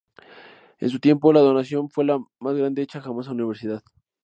[0.79, 3.83] En su tiempo, la donación fue la más grande hecha jamás a una universidad.